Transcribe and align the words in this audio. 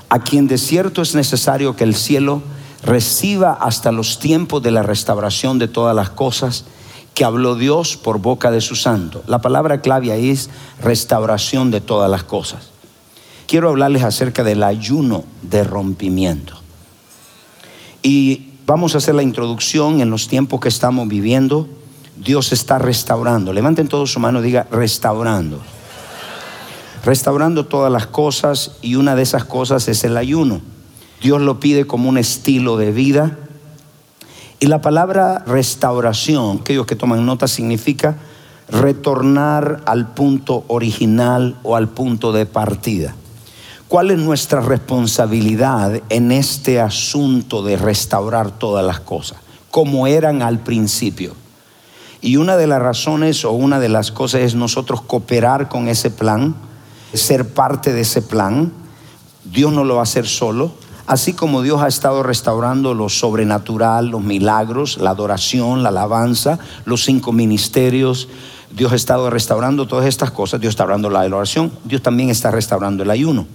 A 0.10 0.20
quien 0.20 0.48
de 0.48 0.58
cierto 0.58 1.04
es 1.04 1.14
necesario 1.14 1.76
que 1.76 1.84
el 1.84 1.96
cielo 1.96 2.42
reciba 2.84 3.54
hasta 3.54 3.92
los 3.92 4.20
tiempos 4.20 4.64
de 4.64 4.72
la 4.72 4.84
restauración 4.84 5.60
de 5.60 5.68
todas 5.68 5.96
las 5.96 6.10
cosas 6.10 6.66
que 7.14 7.26
habló 7.26 7.56
Dios 7.56 7.98
por 7.98 8.20
boca 8.20 8.52
de 8.52 8.62
su 8.62 8.76
santo. 8.76 9.24
La 9.28 9.42
palabra 9.42 9.82
clave 9.82 10.12
ahí 10.12 10.30
es 10.30 10.50
restauración 10.82 11.72
de 11.72 11.82
todas 11.82 12.10
las 12.10 12.24
cosas. 12.24 12.70
Quiero 13.48 13.70
hablarles 13.70 14.04
acerca 14.04 14.44
del 14.44 14.64
ayuno 14.64 15.26
de 15.42 15.64
rompimiento. 15.64 16.54
Y 18.02 18.54
vamos 18.66 18.96
a 18.96 19.00
hacer 19.00 19.14
la 19.14 19.24
introducción 19.24 20.02
en 20.02 20.10
los 20.10 20.28
tiempos 20.28 20.62
que 20.62 20.70
estamos 20.70 21.08
viviendo. 21.08 21.68
Dios 22.18 22.54
está 22.54 22.80
restaurando. 22.80 23.52
Levanten 23.52 23.88
todos 23.88 24.14
su 24.14 24.20
mano, 24.20 24.42
diga 24.42 24.68
restaurando. 24.72 25.60
Restaurando 27.04 27.66
todas 27.66 27.92
las 27.92 28.08
cosas 28.08 28.78
y 28.82 28.96
una 28.96 29.16
de 29.16 29.24
esas 29.24 29.44
cosas 29.44 29.88
es 29.88 30.04
el 30.04 30.18
ayuno. 30.18 30.62
Dios 31.22 31.40
lo 31.40 31.60
pide 31.60 31.86
como 31.86 32.10
un 32.10 32.18
estilo 32.18 32.78
de 32.78 32.92
vida. 32.92 33.38
Y 34.60 34.68
la 34.68 34.82
palabra 34.82 35.44
restauración, 35.46 36.60
aquellos 36.62 36.86
que 36.86 36.96
toman 36.96 37.26
nota, 37.26 37.48
significa 37.48 38.18
retornar 38.70 39.84
al 39.86 40.14
punto 40.14 40.64
original 40.68 41.58
o 41.64 41.76
al 41.76 41.90
punto 41.90 42.32
de 42.32 42.46
partida. 42.46 43.16
¿Cuál 43.88 44.12
es 44.12 44.18
nuestra 44.18 44.62
responsabilidad 44.62 46.02
en 46.10 46.32
este 46.32 46.80
asunto 46.80 47.62
de 47.62 47.76
restaurar 47.76 48.58
todas 48.58 48.86
las 48.86 49.02
cosas? 49.02 49.40
Como 49.70 50.08
eran 50.08 50.42
al 50.42 50.60
principio. 50.60 51.36
Y 52.22 52.38
una 52.38 52.56
de 52.56 52.68
las 52.68 52.82
razones 52.82 53.44
o 53.46 53.52
una 53.52 53.80
de 53.80 53.90
las 53.90 54.12
cosas 54.12 54.42
es 54.42 54.56
nosotros 54.56 55.02
cooperar 55.02 55.68
con 55.68 55.88
ese 55.88 56.10
plan, 56.10 56.56
ser 57.14 57.50
parte 57.50 57.92
de 57.94 58.02
ese 58.02 58.22
plan. 58.22 58.72
Dios 59.44 59.74
no 59.74 59.84
lo 59.84 59.96
va 59.96 60.02
a 60.02 60.04
hacer 60.04 60.26
solo. 60.26 60.72
Así 61.08 61.34
como 61.34 61.62
Dios 61.62 61.82
ha 61.82 61.88
estado 61.88 62.24
restaurando 62.24 62.94
lo 62.94 63.10
sobrenatural, 63.10 64.08
los 64.08 64.22
milagros, 64.22 64.98
la 64.98 65.12
adoración, 65.12 65.84
la 65.84 65.90
alabanza, 65.90 66.60
los 66.86 67.04
cinco 67.04 67.32
ministerios, 67.32 68.28
Dios 68.76 68.92
ha 68.92 68.96
estado 68.96 69.30
restaurando 69.30 69.88
todas 69.88 70.06
estas 70.06 70.32
cosas, 70.32 70.62
Dios 70.62 70.72
está 70.72 70.84
hablando 70.84 71.10
la 71.10 71.22
adoración, 71.22 71.72
Dios 71.84 72.02
también 72.02 72.30
está 72.30 72.52
restaurando 72.52 73.04
el 73.04 73.10
ayuno. 73.10 73.46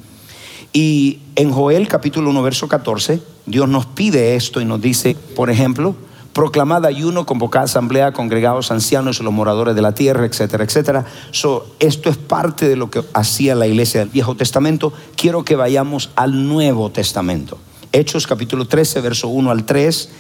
Y 0.73 1.21
en 1.37 1.53
Joel 1.53 1.89
capítulo 1.89 2.31
1, 2.31 2.43
verso 2.43 2.69
14, 2.69 3.23
Dios 3.47 3.69
nos 3.69 3.87
pide 3.87 4.37
esto 4.37 4.61
y 4.61 4.65
nos 4.65 4.81
dice, 4.81 5.17
por 5.35 5.49
ejemplo, 5.49 5.95
proclamad 6.37 6.85
ayuno, 6.85 7.25
convocad 7.25 7.63
asamblea, 7.63 8.13
congregados 8.13 8.71
ancianos, 8.71 9.21
los 9.21 9.33
moradores 9.33 9.75
de 9.75 9.81
la 9.81 9.93
tierra, 9.93 10.27
etcétera, 10.27 10.65
etcétera. 10.65 11.07
esto 11.33 12.11
es 12.11 12.17
parte 12.19 12.69
de 12.69 12.77
lo 12.77 12.91
que 12.91 13.03
hacía 13.15 13.55
la 13.55 13.67
iglesia 13.67 14.01
del 14.01 14.11
Viejo 14.11 14.35
Testamento. 14.37 14.93
Quiero 15.17 15.47
que 15.47 15.57
vayamos 15.57 16.11
al 16.15 16.47
Nuevo 16.47 16.91
Testamento. 16.91 17.57
Hechos 17.91 18.27
capítulo 18.27 18.67
13, 18.67 19.01
verso 19.01 19.29
1 19.29 19.51
al 19.51 19.65
3. 19.65 20.11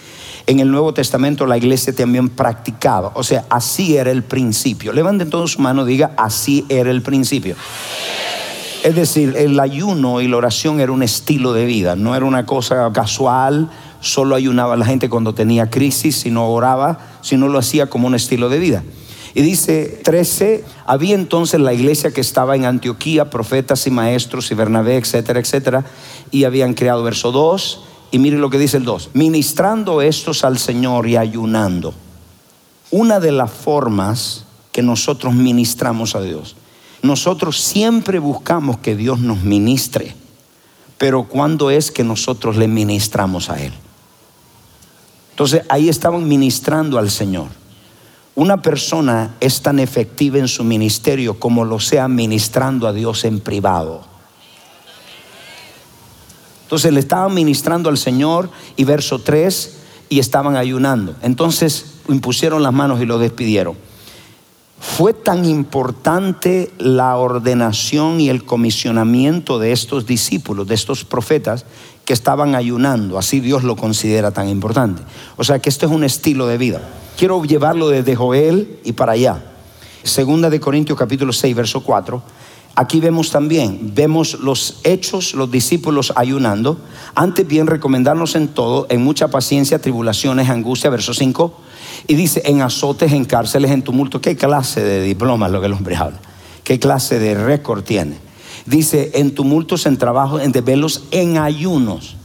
En 0.46 0.60
el 0.60 0.70
Nuevo 0.70 0.94
Testamento 0.94 1.44
la 1.44 1.58
iglesia 1.58 1.94
también 1.94 2.30
practicaba, 2.30 3.12
o 3.14 3.22
sea, 3.22 3.44
así 3.50 3.98
era 3.98 4.10
el 4.10 4.22
principio. 4.22 4.94
Levanten 4.94 5.28
todos 5.28 5.52
su 5.52 5.60
mano, 5.60 5.84
diga, 5.84 6.12
así 6.16 6.64
era 6.70 6.90
el 6.90 7.02
principio. 7.02 7.56
Es 8.82 8.94
decir, 8.94 9.34
el 9.36 9.60
ayuno 9.60 10.22
y 10.22 10.28
la 10.28 10.38
oración 10.38 10.80
era 10.80 10.92
un 10.92 11.02
estilo 11.02 11.52
de 11.52 11.66
vida, 11.66 11.94
no 11.94 12.16
era 12.16 12.24
una 12.24 12.46
cosa 12.46 12.90
casual, 12.94 13.68
solo 14.06 14.34
ayunaba 14.34 14.76
la 14.76 14.86
gente 14.86 15.08
cuando 15.08 15.34
tenía 15.34 15.70
crisis, 15.70 16.16
si 16.16 16.30
no 16.30 16.48
oraba, 16.48 16.98
si 17.22 17.36
no 17.36 17.48
lo 17.48 17.58
hacía 17.58 17.88
como 17.88 18.06
un 18.06 18.14
estilo 18.14 18.48
de 18.48 18.58
vida. 18.58 18.82
Y 19.34 19.42
dice 19.42 20.00
13, 20.02 20.64
había 20.86 21.14
entonces 21.14 21.60
la 21.60 21.74
iglesia 21.74 22.10
que 22.10 22.22
estaba 22.22 22.56
en 22.56 22.64
Antioquía, 22.64 23.28
profetas 23.28 23.86
y 23.86 23.90
maestros 23.90 24.50
y 24.50 24.54
Bernabé, 24.54 24.96
etcétera, 24.96 25.40
etcétera, 25.40 25.84
y 26.30 26.44
habían 26.44 26.72
creado 26.72 27.02
verso 27.02 27.32
2, 27.32 27.80
y 28.12 28.18
mire 28.18 28.38
lo 28.38 28.48
que 28.48 28.58
dice 28.58 28.78
el 28.78 28.84
2, 28.84 29.10
ministrando 29.12 30.00
estos 30.00 30.42
al 30.42 30.58
Señor 30.58 31.06
y 31.06 31.18
ayunando. 31.18 31.92
Una 32.90 33.20
de 33.20 33.32
las 33.32 33.50
formas 33.50 34.46
que 34.72 34.82
nosotros 34.82 35.34
ministramos 35.34 36.14
a 36.14 36.22
Dios, 36.22 36.56
nosotros 37.02 37.60
siempre 37.60 38.18
buscamos 38.18 38.78
que 38.78 38.96
Dios 38.96 39.20
nos 39.20 39.42
ministre, 39.42 40.14
pero 40.96 41.24
¿cuándo 41.24 41.70
es 41.70 41.90
que 41.90 42.04
nosotros 42.04 42.56
le 42.56 42.68
ministramos 42.68 43.50
a 43.50 43.62
Él? 43.62 43.72
Entonces 45.36 45.64
ahí 45.68 45.90
estaban 45.90 46.26
ministrando 46.26 46.98
al 46.98 47.10
Señor. 47.10 47.48
Una 48.34 48.62
persona 48.62 49.34
es 49.38 49.60
tan 49.60 49.78
efectiva 49.78 50.38
en 50.38 50.48
su 50.48 50.64
ministerio 50.64 51.38
como 51.38 51.66
lo 51.66 51.78
sea 51.78 52.08
ministrando 52.08 52.88
a 52.88 52.94
Dios 52.94 53.22
en 53.26 53.40
privado. 53.40 54.00
Entonces 56.62 56.90
le 56.90 57.00
estaban 57.00 57.34
ministrando 57.34 57.90
al 57.90 57.98
Señor 57.98 58.48
y 58.76 58.84
verso 58.84 59.18
3 59.18 59.76
y 60.08 60.20
estaban 60.20 60.56
ayunando. 60.56 61.14
Entonces 61.20 61.96
impusieron 62.08 62.62
las 62.62 62.72
manos 62.72 63.02
y 63.02 63.04
lo 63.04 63.18
despidieron. 63.18 63.76
Fue 64.80 65.12
tan 65.12 65.44
importante 65.44 66.72
la 66.78 67.14
ordenación 67.18 68.22
y 68.22 68.30
el 68.30 68.46
comisionamiento 68.46 69.58
de 69.58 69.72
estos 69.72 70.06
discípulos, 70.06 70.66
de 70.66 70.74
estos 70.74 71.04
profetas, 71.04 71.66
que 72.06 72.14
estaban 72.14 72.54
ayunando. 72.54 73.18
Así 73.18 73.40
Dios 73.40 73.64
lo 73.64 73.76
considera 73.76 74.30
tan 74.30 74.48
importante. 74.48 75.02
O 75.36 75.44
sea 75.44 75.58
que 75.58 75.68
esto 75.68 75.84
es 75.84 75.92
un 75.92 76.04
estilo 76.04 76.46
de 76.46 76.56
vida. 76.56 76.80
Quiero 77.18 77.44
llevarlo 77.44 77.88
desde 77.88 78.16
Joel 78.16 78.80
y 78.84 78.92
para 78.92 79.12
allá. 79.12 79.44
Segunda 80.02 80.48
de 80.48 80.58
Corintios 80.58 80.98
capítulo 80.98 81.34
6, 81.34 81.54
verso 81.54 81.82
4. 81.82 82.22
Aquí 82.76 83.00
vemos 83.00 83.30
también, 83.30 83.92
vemos 83.94 84.34
los 84.40 84.80
hechos, 84.84 85.34
los 85.34 85.50
discípulos 85.50 86.12
ayunando. 86.16 86.78
Antes 87.14 87.46
bien 87.46 87.66
recomendarnos 87.66 88.36
en 88.36 88.48
todo, 88.48 88.86
en 88.88 89.02
mucha 89.02 89.28
paciencia, 89.28 89.80
tribulaciones, 89.80 90.48
angustia, 90.48 90.90
verso 90.90 91.12
5 91.12 91.60
y 92.06 92.14
dice, 92.14 92.42
en 92.44 92.62
azotes, 92.62 93.12
en 93.12 93.24
cárceles, 93.24 93.70
en 93.70 93.82
tumulto. 93.82 94.20
¿Qué 94.20 94.36
clase 94.36 94.82
de 94.82 95.02
diploma 95.02 95.46
es 95.46 95.52
lo 95.52 95.60
que 95.60 95.66
el 95.66 95.72
hombre 95.72 95.96
habla? 95.96 96.18
qué 96.66 96.80
clase 96.80 97.20
de 97.20 97.34
récord 97.36 97.84
tiene. 97.84 98.18
Dice, 98.66 99.12
en 99.14 99.32
tumultos, 99.34 99.86
en 99.86 99.96
trabajo, 99.96 100.40
en 100.40 100.50
desvelos, 100.50 101.04
en 101.12 101.38
ayunos. 101.38 102.16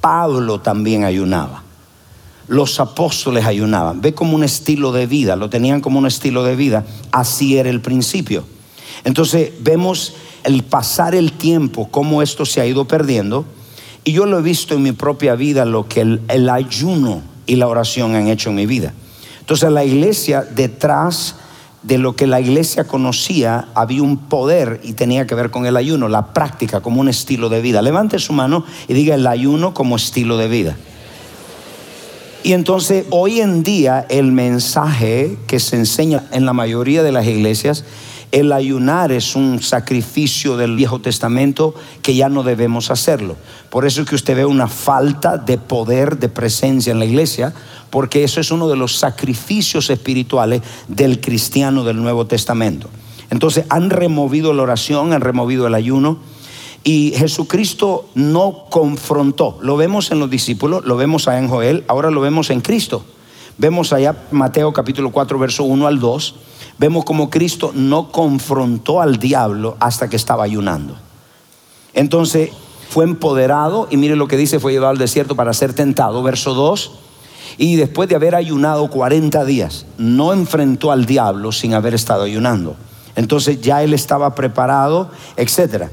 Pablo 0.00 0.60
también 0.60 1.04
ayunaba. 1.04 1.64
Los 2.46 2.78
apóstoles 2.78 3.44
ayunaban. 3.44 4.00
Ve 4.00 4.14
como 4.14 4.36
un 4.36 4.44
estilo 4.44 4.92
de 4.92 5.06
vida, 5.06 5.36
lo 5.36 5.50
tenían 5.50 5.80
como 5.80 5.98
un 5.98 6.06
estilo 6.06 6.44
de 6.44 6.56
vida. 6.56 6.86
Así 7.10 7.58
era 7.58 7.68
el 7.68 7.80
principio. 7.80 8.44
Entonces 9.04 9.52
vemos 9.60 10.14
el 10.44 10.62
pasar 10.62 11.14
el 11.14 11.32
tiempo, 11.32 11.88
cómo 11.90 12.22
esto 12.22 12.46
se 12.46 12.60
ha 12.60 12.66
ido 12.66 12.86
perdiendo. 12.86 13.44
Y 14.04 14.12
yo 14.12 14.24
lo 14.24 14.38
he 14.38 14.42
visto 14.42 14.74
en 14.74 14.82
mi 14.82 14.92
propia 14.92 15.34
vida, 15.34 15.64
lo 15.64 15.88
que 15.88 16.00
el, 16.00 16.22
el 16.28 16.48
ayuno 16.48 17.22
y 17.46 17.56
la 17.56 17.66
oración 17.66 18.14
han 18.14 18.28
hecho 18.28 18.50
en 18.50 18.56
mi 18.56 18.66
vida. 18.66 18.94
Entonces 19.40 19.70
la 19.70 19.84
iglesia 19.84 20.42
detrás 20.42 21.34
de 21.88 21.96
lo 21.96 22.14
que 22.14 22.26
la 22.26 22.38
iglesia 22.38 22.84
conocía 22.84 23.68
había 23.74 24.02
un 24.02 24.18
poder 24.18 24.78
y 24.84 24.92
tenía 24.92 25.26
que 25.26 25.34
ver 25.34 25.50
con 25.50 25.64
el 25.64 25.74
ayuno, 25.74 26.08
la 26.08 26.34
práctica 26.34 26.82
como 26.82 27.00
un 27.00 27.08
estilo 27.08 27.48
de 27.48 27.62
vida. 27.62 27.80
Levante 27.80 28.18
su 28.18 28.34
mano 28.34 28.62
y 28.88 28.92
diga 28.92 29.14
el 29.14 29.26
ayuno 29.26 29.72
como 29.72 29.96
estilo 29.96 30.36
de 30.36 30.48
vida. 30.48 30.76
Y 32.42 32.52
entonces 32.52 33.06
hoy 33.08 33.40
en 33.40 33.62
día 33.62 34.04
el 34.10 34.32
mensaje 34.32 35.38
que 35.46 35.58
se 35.58 35.76
enseña 35.76 36.24
en 36.30 36.44
la 36.44 36.52
mayoría 36.52 37.02
de 37.02 37.10
las 37.10 37.26
iglesias, 37.26 37.84
el 38.32 38.52
ayunar 38.52 39.10
es 39.10 39.34
un 39.34 39.62
sacrificio 39.62 40.58
del 40.58 40.76
Viejo 40.76 41.00
Testamento 41.00 41.74
que 42.02 42.14
ya 42.14 42.28
no 42.28 42.42
debemos 42.42 42.90
hacerlo. 42.90 43.36
Por 43.70 43.86
eso 43.86 44.02
es 44.02 44.08
que 44.08 44.14
usted 44.14 44.36
ve 44.36 44.44
una 44.44 44.68
falta 44.68 45.38
de 45.38 45.56
poder, 45.56 46.18
de 46.18 46.28
presencia 46.28 46.90
en 46.90 46.98
la 46.98 47.06
iglesia, 47.06 47.54
porque 47.90 48.24
eso 48.24 48.40
es 48.40 48.50
uno 48.50 48.68
de 48.68 48.76
los 48.76 48.96
sacrificios 48.96 49.90
espirituales 49.90 50.62
del 50.88 51.20
cristiano 51.20 51.84
del 51.84 52.00
Nuevo 52.02 52.26
Testamento. 52.26 52.88
Entonces 53.30 53.64
han 53.68 53.90
removido 53.90 54.52
la 54.52 54.62
oración, 54.62 55.12
han 55.12 55.20
removido 55.20 55.66
el 55.66 55.74
ayuno 55.74 56.18
y 56.84 57.12
Jesucristo 57.16 58.08
no 58.14 58.64
confrontó. 58.70 59.58
Lo 59.60 59.76
vemos 59.76 60.10
en 60.10 60.20
los 60.20 60.30
discípulos, 60.30 60.84
lo 60.84 60.96
vemos 60.96 61.28
allá 61.28 61.38
en 61.38 61.48
Joel, 61.48 61.84
ahora 61.88 62.10
lo 62.10 62.20
vemos 62.20 62.50
en 62.50 62.60
Cristo. 62.60 63.04
Vemos 63.58 63.92
allá 63.92 64.14
Mateo 64.30 64.72
capítulo 64.72 65.10
4, 65.10 65.38
verso 65.38 65.64
1 65.64 65.86
al 65.86 65.98
2. 65.98 66.34
Vemos 66.78 67.04
como 67.04 67.28
Cristo 67.28 67.72
no 67.74 68.12
confrontó 68.12 69.00
al 69.00 69.18
diablo 69.18 69.76
hasta 69.80 70.08
que 70.08 70.16
estaba 70.16 70.44
ayunando. 70.44 70.94
Entonces 71.92 72.50
fue 72.88 73.04
empoderado 73.04 73.88
y 73.90 73.96
mire 73.96 74.14
lo 74.14 74.28
que 74.28 74.36
dice, 74.36 74.60
fue 74.60 74.72
llevado 74.72 74.92
al 74.92 74.98
desierto 74.98 75.34
para 75.34 75.52
ser 75.52 75.74
tentado. 75.74 76.22
Verso 76.22 76.54
2 76.54 76.92
y 77.58 77.74
después 77.74 78.08
de 78.08 78.14
haber 78.14 78.36
ayunado 78.36 78.88
40 78.88 79.44
días, 79.44 79.84
no 79.98 80.32
enfrentó 80.32 80.92
al 80.92 81.06
diablo 81.06 81.50
sin 81.50 81.74
haber 81.74 81.92
estado 81.92 82.22
ayunando. 82.22 82.76
Entonces 83.16 83.60
ya 83.60 83.82
él 83.82 83.94
estaba 83.94 84.36
preparado, 84.36 85.10
etc. 85.36 85.86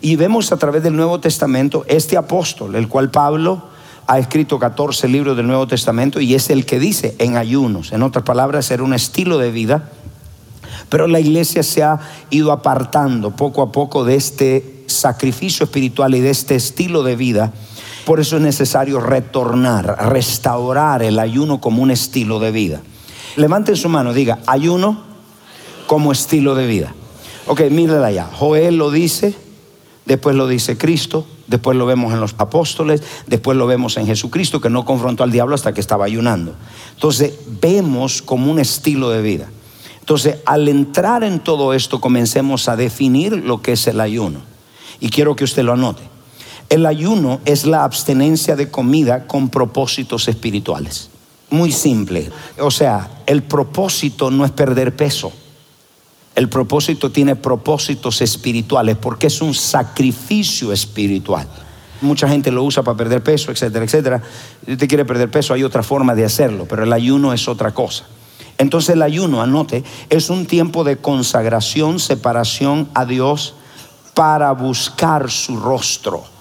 Y 0.00 0.16
vemos 0.16 0.50
a 0.50 0.56
través 0.56 0.82
del 0.82 0.96
Nuevo 0.96 1.20
Testamento 1.20 1.84
este 1.86 2.16
apóstol, 2.16 2.74
el 2.74 2.88
cual 2.88 3.12
Pablo 3.12 3.62
ha 4.08 4.18
escrito 4.18 4.58
14 4.58 5.06
libros 5.06 5.36
del 5.36 5.46
Nuevo 5.46 5.68
Testamento 5.68 6.20
y 6.20 6.34
es 6.34 6.50
el 6.50 6.66
que 6.66 6.80
dice 6.80 7.14
en 7.18 7.36
ayunos, 7.36 7.92
en 7.92 8.02
otras 8.02 8.24
palabras, 8.24 8.68
era 8.72 8.82
un 8.82 8.92
estilo 8.92 9.38
de 9.38 9.52
vida, 9.52 9.90
pero 10.88 11.06
la 11.06 11.20
iglesia 11.20 11.62
se 11.62 11.84
ha 11.84 12.00
ido 12.30 12.50
apartando 12.50 13.30
poco 13.30 13.62
a 13.62 13.70
poco 13.70 14.04
de 14.04 14.16
este 14.16 14.84
sacrificio 14.88 15.64
espiritual 15.64 16.16
y 16.16 16.20
de 16.20 16.30
este 16.30 16.56
estilo 16.56 17.04
de 17.04 17.14
vida 17.14 17.52
por 18.04 18.20
eso 18.20 18.36
es 18.36 18.42
necesario 18.42 19.00
retornar, 19.00 20.10
restaurar 20.10 21.02
el 21.02 21.18
ayuno 21.18 21.60
como 21.60 21.82
un 21.82 21.90
estilo 21.90 22.40
de 22.40 22.50
vida. 22.50 22.80
Levanten 23.36 23.76
su 23.76 23.88
mano, 23.88 24.12
diga, 24.12 24.40
ayuno 24.46 25.02
como 25.86 26.12
estilo 26.12 26.54
de 26.54 26.66
vida. 26.66 26.94
Ok, 27.46 27.62
mírenla 27.70 28.06
allá. 28.06 28.28
Joel 28.32 28.76
lo 28.76 28.90
dice, 28.90 29.34
después 30.04 30.36
lo 30.36 30.46
dice 30.48 30.76
Cristo, 30.76 31.26
después 31.46 31.76
lo 31.76 31.86
vemos 31.86 32.12
en 32.12 32.20
los 32.20 32.34
apóstoles, 32.38 33.02
después 33.26 33.56
lo 33.56 33.66
vemos 33.66 33.96
en 33.96 34.06
Jesucristo 34.06 34.60
que 34.60 34.70
no 34.70 34.84
confrontó 34.84 35.22
al 35.22 35.32
diablo 35.32 35.54
hasta 35.54 35.72
que 35.72 35.80
estaba 35.80 36.04
ayunando. 36.04 36.54
Entonces, 36.94 37.34
vemos 37.60 38.22
como 38.22 38.50
un 38.50 38.58
estilo 38.58 39.10
de 39.10 39.22
vida. 39.22 39.48
Entonces, 40.00 40.38
al 40.46 40.68
entrar 40.68 41.22
en 41.22 41.40
todo 41.40 41.74
esto, 41.74 42.00
comencemos 42.00 42.68
a 42.68 42.76
definir 42.76 43.32
lo 43.44 43.62
que 43.62 43.72
es 43.72 43.86
el 43.86 44.00
ayuno. 44.00 44.40
Y 44.98 45.10
quiero 45.10 45.36
que 45.36 45.44
usted 45.44 45.62
lo 45.62 45.72
anote. 45.72 46.11
El 46.72 46.86
ayuno 46.86 47.42
es 47.44 47.66
la 47.66 47.84
abstenencia 47.84 48.56
de 48.56 48.70
comida 48.70 49.26
con 49.26 49.50
propósitos 49.50 50.26
espirituales. 50.28 51.10
Muy 51.50 51.70
simple. 51.70 52.30
O 52.58 52.70
sea, 52.70 53.10
el 53.26 53.42
propósito 53.42 54.30
no 54.30 54.46
es 54.46 54.52
perder 54.52 54.96
peso. 54.96 55.30
El 56.34 56.48
propósito 56.48 57.12
tiene 57.12 57.36
propósitos 57.36 58.22
espirituales 58.22 58.96
porque 58.96 59.26
es 59.26 59.42
un 59.42 59.52
sacrificio 59.52 60.72
espiritual. 60.72 61.46
Mucha 62.00 62.26
gente 62.26 62.50
lo 62.50 62.64
usa 62.64 62.82
para 62.82 62.96
perder 62.96 63.22
peso, 63.22 63.52
etcétera, 63.52 63.84
etcétera. 63.84 64.22
Si 64.64 64.72
usted 64.72 64.88
quiere 64.88 65.04
perder 65.04 65.30
peso, 65.30 65.52
hay 65.52 65.64
otra 65.64 65.82
forma 65.82 66.14
de 66.14 66.24
hacerlo, 66.24 66.64
pero 66.66 66.84
el 66.84 66.92
ayuno 66.94 67.34
es 67.34 67.48
otra 67.48 67.74
cosa. 67.74 68.06
Entonces 68.56 68.94
el 68.94 69.02
ayuno, 69.02 69.42
anote, 69.42 69.84
es 70.08 70.30
un 70.30 70.46
tiempo 70.46 70.84
de 70.84 70.96
consagración, 70.96 72.00
separación 72.00 72.88
a 72.94 73.04
Dios 73.04 73.56
para 74.14 74.52
buscar 74.52 75.30
su 75.30 75.58
rostro. 75.58 76.31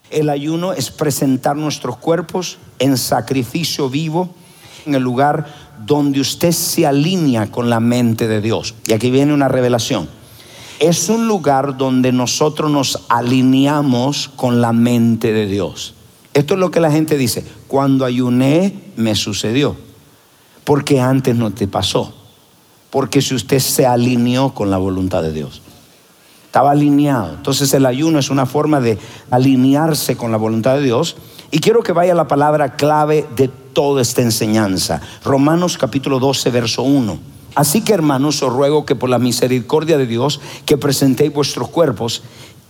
El 0.09 0.29
ayuno 0.29 0.73
es 0.73 0.89
presentar 0.89 1.55
nuestros 1.55 1.97
cuerpos 1.97 2.57
en 2.79 2.97
sacrificio 2.97 3.89
vivo 3.89 4.33
en 4.85 4.95
el 4.95 5.03
lugar 5.03 5.45
donde 5.85 6.19
usted 6.19 6.51
se 6.51 6.85
alinea 6.85 7.51
con 7.51 7.69
la 7.69 7.79
mente 7.79 8.27
de 8.27 8.41
Dios. 8.41 8.75
Y 8.85 8.93
aquí 8.93 9.11
viene 9.11 9.33
una 9.33 9.47
revelación. 9.47 10.09
Es 10.79 11.09
un 11.09 11.27
lugar 11.27 11.77
donde 11.77 12.11
nosotros 12.11 12.71
nos 12.71 13.05
alineamos 13.09 14.29
con 14.35 14.61
la 14.61 14.71
mente 14.71 15.33
de 15.33 15.45
Dios. 15.45 15.93
Esto 16.33 16.53
es 16.53 16.59
lo 16.59 16.71
que 16.71 16.79
la 16.79 16.91
gente 16.91 17.17
dice. 17.17 17.45
Cuando 17.67 18.05
ayuné, 18.05 18.73
me 18.95 19.15
sucedió. 19.15 19.75
Porque 20.63 21.01
antes 21.01 21.35
no 21.35 21.51
te 21.51 21.67
pasó. 21.67 22.13
Porque 22.89 23.21
si 23.21 23.35
usted 23.35 23.59
se 23.59 23.85
alineó 23.85 24.53
con 24.53 24.69
la 24.69 24.77
voluntad 24.77 25.21
de 25.21 25.33
Dios. 25.33 25.61
Estaba 26.45 26.71
alineado. 26.71 27.33
Entonces 27.35 27.73
el 27.73 27.85
ayuno 27.85 28.19
es 28.19 28.29
una 28.29 28.45
forma 28.45 28.79
de 28.79 28.97
alinearse 29.29 30.15
con 30.15 30.31
la 30.31 30.37
voluntad 30.37 30.75
de 30.75 30.83
Dios. 30.83 31.15
Y 31.51 31.59
quiero 31.59 31.83
que 31.83 31.91
vaya 31.91 32.15
la 32.15 32.27
palabra 32.27 32.75
clave 32.75 33.27
de 33.35 33.49
toda 33.73 34.01
esta 34.01 34.21
enseñanza. 34.21 35.01
Romanos 35.23 35.77
capítulo 35.77 36.19
12, 36.19 36.49
verso 36.49 36.83
1. 36.83 37.19
Así 37.55 37.81
que 37.81 37.93
hermanos, 37.93 38.41
os 38.43 38.53
ruego 38.53 38.85
que 38.85 38.95
por 38.95 39.09
la 39.09 39.19
misericordia 39.19 39.97
de 39.97 40.05
Dios, 40.05 40.39
que 40.65 40.77
presentéis 40.77 41.33
vuestros 41.33 41.69
cuerpos 41.69 42.21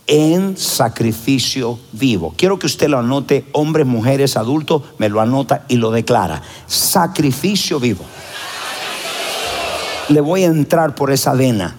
en 0.07 0.57
sacrificio 0.57 1.77
vivo. 1.91 2.33
Quiero 2.35 2.57
que 2.57 2.65
usted 2.65 2.89
lo 2.89 2.97
anote, 2.97 3.45
hombres, 3.51 3.85
mujeres, 3.85 4.37
adultos, 4.37 4.81
me 4.97 5.07
lo 5.07 5.21
anota 5.21 5.65
y 5.67 5.75
lo 5.75 5.91
declara. 5.91 6.41
Sacrificio 6.65 7.79
vivo. 7.79 8.03
Le 10.07 10.21
voy 10.21 10.43
a 10.43 10.47
entrar 10.47 10.95
por 10.95 11.11
esa 11.11 11.33
vena, 11.33 11.75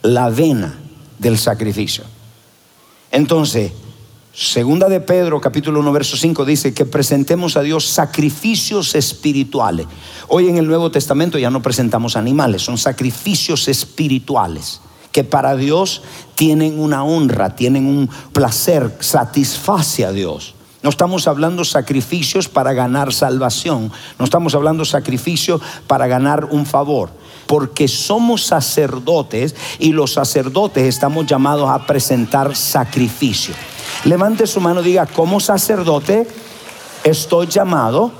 la 0.00 0.30
vena 0.30 0.78
del 1.18 1.36
sacrificio. 1.36 2.04
Entonces, 3.10 3.72
Segunda 4.34 4.88
de 4.88 5.00
Pedro, 5.00 5.42
capítulo 5.42 5.80
1, 5.80 5.92
verso 5.92 6.16
5 6.16 6.46
dice 6.46 6.72
que 6.72 6.86
presentemos 6.86 7.58
a 7.58 7.60
Dios 7.60 7.86
sacrificios 7.86 8.94
espirituales. 8.94 9.86
Hoy 10.28 10.48
en 10.48 10.56
el 10.56 10.66
Nuevo 10.66 10.90
Testamento 10.90 11.38
ya 11.38 11.50
no 11.50 11.60
presentamos 11.60 12.16
animales, 12.16 12.62
son 12.62 12.78
sacrificios 12.78 13.68
espirituales 13.68 14.80
que 15.12 15.22
para 15.22 15.54
Dios 15.54 16.00
tienen 16.34 16.80
una 16.80 17.04
honra, 17.04 17.54
tienen 17.54 17.84
un 17.84 18.08
placer, 18.32 18.96
satisface 19.00 20.06
a 20.06 20.12
Dios. 20.12 20.54
No 20.82 20.88
estamos 20.88 21.28
hablando 21.28 21.62
sacrificios 21.64 22.48
para 22.48 22.72
ganar 22.72 23.12
salvación. 23.12 23.92
No 24.18 24.24
estamos 24.24 24.54
hablando 24.54 24.86
sacrificios 24.86 25.60
para 25.86 26.06
ganar 26.06 26.46
un 26.46 26.64
favor. 26.64 27.10
Porque 27.46 27.86
somos 27.86 28.46
sacerdotes 28.46 29.54
y 29.78 29.92
los 29.92 30.14
sacerdotes 30.14 30.84
estamos 30.84 31.26
llamados 31.26 31.68
a 31.70 31.86
presentar 31.86 32.56
sacrificio. 32.56 33.54
Levante 34.04 34.46
su 34.46 34.60
mano 34.60 34.80
y 34.80 34.84
diga, 34.84 35.06
como 35.06 35.38
sacerdote 35.38 36.26
estoy 37.04 37.46
llamado 37.46 38.10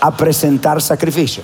a 0.00 0.16
presentar 0.16 0.80
sacrificio. 0.80 1.42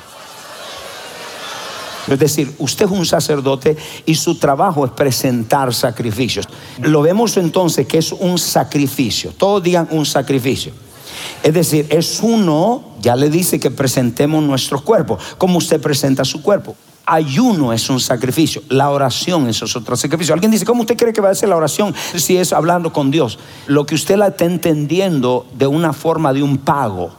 Es 2.09 2.19
decir, 2.19 2.55
usted 2.59 2.87
es 2.87 2.91
un 2.91 3.05
sacerdote 3.05 3.77
y 4.07 4.15
su 4.15 4.39
trabajo 4.39 4.85
es 4.87 4.93
presentar 4.93 5.75
sacrificios. 5.75 6.49
Lo 6.81 7.03
vemos 7.03 7.37
entonces 7.37 7.87
que 7.87 7.99
es 7.99 8.13
un 8.13 8.39
sacrificio. 8.39 9.33
Todos 9.37 9.63
digan 9.63 9.89
un 9.91 10.07
sacrificio. 10.07 10.73
Es 11.43 11.53
decir, 11.53 11.87
es 11.91 12.21
uno, 12.23 12.95
ya 13.01 13.15
le 13.15 13.29
dice 13.29 13.61
que 13.61 13.71
presentemos 13.71 14.43
nuestro 14.43 14.81
cuerpo. 14.81 15.19
¿Cómo 15.37 15.59
usted 15.59 15.81
presenta 15.81 16.25
su 16.25 16.43
cuerpo? 16.43 16.77
Ayuno 17.11 17.73
es 17.73 17.89
un 17.89 18.01
sacrificio, 18.01 18.63
la 18.69 18.91
oración 18.91 19.49
es 19.49 19.63
otro 19.63 19.97
sacrificio. 19.97 20.35
Alguien 20.35 20.51
dice, 20.51 20.67
¿cómo 20.67 20.83
usted 20.83 20.95
cree 20.95 21.15
que 21.15 21.23
va 21.23 21.31
a 21.31 21.35
ser 21.35 21.49
la 21.49 21.57
oración 21.57 21.95
si 22.15 22.37
es 22.37 22.53
hablando 22.53 22.93
con 22.93 23.11
Dios? 23.11 23.39
Lo 23.67 23.87
que 23.87 23.95
usted 23.95 24.17
la 24.17 24.27
está 24.27 24.45
entendiendo 24.45 25.47
de 25.55 25.67
una 25.67 25.95
forma 25.95 26.35
de 26.35 26.43
un 26.43 26.59
pago. 26.59 27.11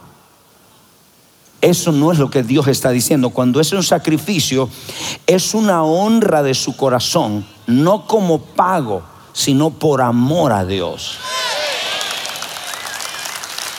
Eso 1.59 1.91
no 1.91 2.11
es 2.11 2.19
lo 2.19 2.29
que 2.29 2.43
Dios 2.43 2.67
está 2.67 2.91
diciendo. 2.91 3.31
Cuando 3.31 3.59
es 3.59 3.71
un 3.73 3.81
sacrificio, 3.81 4.69
es 5.25 5.55
una 5.55 5.83
honra 5.83 6.43
de 6.43 6.53
su 6.53 6.77
corazón, 6.77 7.43
no 7.65 8.05
como 8.05 8.41
pago, 8.41 9.01
sino 9.33 9.71
por 9.71 10.03
amor 10.03 10.51
a 10.51 10.65
Dios. 10.65 11.17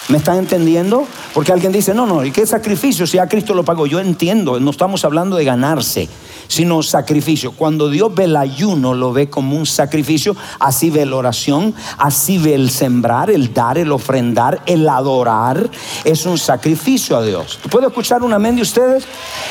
¿Me 0.08 0.18
están 0.18 0.38
entendiendo? 0.38 1.06
Porque 1.34 1.52
alguien 1.52 1.70
dice, 1.70 1.94
no, 1.94 2.06
no, 2.06 2.24
¿y 2.24 2.32
qué 2.32 2.44
sacrificio 2.44 3.06
si 3.06 3.18
a 3.18 3.28
Cristo 3.28 3.54
lo 3.54 3.64
pagó? 3.64 3.86
Yo 3.86 4.00
entiendo, 4.00 4.58
no 4.58 4.70
estamos 4.70 5.04
hablando 5.04 5.36
de 5.36 5.44
ganarse, 5.44 6.08
sino 6.48 6.82
sacrificio. 6.82 7.52
Cuando 7.52 7.88
Dios 7.88 8.12
ve 8.12 8.24
el 8.24 8.36
ayuno, 8.36 8.94
lo 8.94 9.12
ve 9.12 9.30
como 9.30 9.56
un 9.56 9.64
sacrificio, 9.64 10.34
así 10.58 10.90
ve 10.90 11.06
la 11.06 11.16
oración, 11.16 11.72
así 11.98 12.38
ve 12.38 12.54
el 12.54 12.70
sembrar, 12.70 13.30
el 13.30 13.54
dar, 13.54 13.78
el 13.78 13.92
ofrendar, 13.92 14.60
el 14.66 14.88
adorar, 14.88 15.70
es 16.04 16.26
un 16.26 16.36
sacrificio 16.36 17.16
a 17.16 17.22
Dios. 17.22 17.60
¿Puedo 17.70 17.86
escuchar 17.86 18.24
un 18.24 18.32
amén 18.32 18.56
de 18.56 18.62
ustedes? 18.62 19.04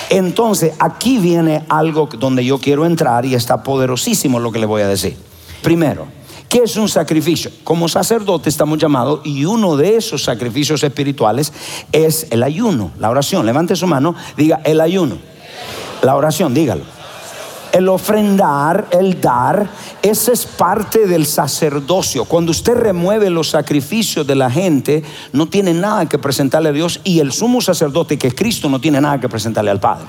Entonces, 0.09 0.74
aquí 0.79 1.17
viene 1.17 1.63
algo 1.69 2.09
donde 2.19 2.43
yo 2.43 2.57
quiero 2.57 2.86
entrar 2.86 3.25
y 3.25 3.36
está 3.36 3.63
poderosísimo 3.63 4.39
lo 4.39 4.51
que 4.51 4.59
le 4.59 4.65
voy 4.65 4.81
a 4.81 4.88
decir. 4.88 5.15
Primero, 5.62 6.19
¿Qué 6.50 6.63
es 6.63 6.77
un 6.77 6.89
sacrificio? 6.89 7.51
Como 7.63 7.88
sacerdote 7.88 8.50
estamos 8.50 8.79
llamados 8.79 9.22
y 9.24 9.46
uno 9.46 9.77
de 9.77 9.98
esos 9.98 10.24
sacrificios 10.24 10.82
espirituales 10.82 11.53
es 11.91 12.25
el 12.32 12.41
ayuno, 12.41 12.89
la 12.98 13.12
oración. 13.12 13.46
Levante 13.46 13.75
su 13.75 13.86
mano, 13.86 14.15
diga 14.36 14.60
el 14.63 14.82
ayuno. 14.82 15.20
La 16.01 16.15
oración, 16.15 16.56
dígalo. 16.56 16.82
El 17.72 17.88
ofrendar, 17.88 18.88
el 18.89 19.22
dar, 19.22 19.70
ese 20.01 20.32
es 20.32 20.48
parte 20.48 21.06
del 21.06 21.27
sacerdocio. 21.27 22.25
Cuando 22.25 22.50
usted 22.50 22.74
remueve 22.74 23.29
los 23.29 23.51
sacrificios 23.51 24.25
de 24.25 24.34
la 24.34 24.50
gente, 24.50 25.03
no 25.34 25.50
tiene 25.50 25.75
nada 25.75 26.10
que 26.10 26.18
presentarle 26.18 26.70
a 26.70 26.74
Dios 26.74 27.00
y 27.03 27.20
el 27.20 27.32
sumo 27.32 27.62
sacerdote 27.62 28.18
que 28.18 28.29
es 28.29 28.34
Cristo 28.34 28.70
no 28.70 28.82
tiene 28.82 29.00
nada 29.00 29.20
que 29.20 29.29
presentarle 29.29 29.70
al 29.70 29.79
Padre. 29.79 30.08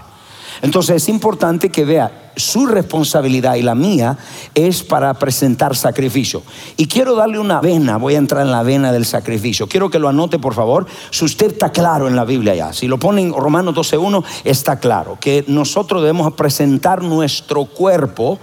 Entonces 0.62 0.96
es 0.96 1.08
importante 1.08 1.70
que 1.70 1.84
vea 1.84 2.30
su 2.36 2.66
responsabilidad 2.66 3.56
y 3.56 3.62
la 3.62 3.74
mía 3.74 4.16
es 4.54 4.82
para 4.82 5.14
presentar 5.14 5.76
sacrificio. 5.76 6.42
Y 6.76 6.86
quiero 6.86 7.14
darle 7.14 7.38
una 7.38 7.60
vena, 7.60 7.96
voy 7.96 8.14
a 8.14 8.18
entrar 8.18 8.42
en 8.42 8.50
la 8.50 8.62
vena 8.62 8.92
del 8.92 9.04
sacrificio. 9.04 9.66
Quiero 9.66 9.90
que 9.90 9.98
lo 9.98 10.08
anote, 10.08 10.38
por 10.38 10.54
favor. 10.54 10.86
Si 11.10 11.24
usted 11.24 11.52
está 11.52 11.70
claro 11.70 12.08
en 12.08 12.16
la 12.16 12.24
Biblia 12.24 12.54
ya, 12.54 12.72
si 12.72 12.88
lo 12.88 12.98
pone 12.98 13.22
en 13.22 13.32
Romanos 13.32 13.74
12.1, 13.74 14.24
está 14.44 14.78
claro 14.78 15.18
que 15.20 15.44
nosotros 15.48 16.02
debemos 16.02 16.32
presentar 16.32 17.02
nuestro 17.02 17.64
cuerpo 17.66 18.38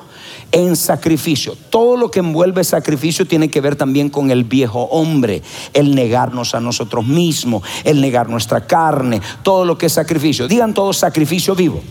en 0.52 0.76
sacrificio. 0.76 1.56
Todo 1.70 1.98
lo 1.98 2.12
que 2.12 2.20
envuelve 2.20 2.64
sacrificio 2.64 3.26
tiene 3.26 3.50
que 3.50 3.62
ver 3.62 3.76
también 3.76 4.10
con 4.10 4.32
el 4.32 4.44
viejo 4.44 4.84
hombre, 4.84 5.42
el 5.74 5.96
negarnos 5.96 6.56
a 6.56 6.60
nosotros 6.60 7.06
mismos, 7.06 7.64
el 7.84 8.02
negar 8.02 8.30
nuestra 8.30 8.66
carne, 8.66 9.22
todo 9.44 9.66
lo 9.66 9.78
que 9.78 9.88
es 9.88 9.94
sacrificio. 9.94 10.48
Digan 10.48 10.74
todo 10.74 10.94
sacrificio 10.94 11.56
vivo. 11.56 11.82